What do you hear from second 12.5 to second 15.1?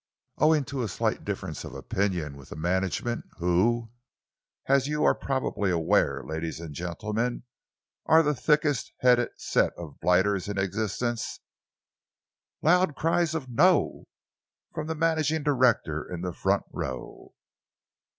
Loud cries of "No!" from the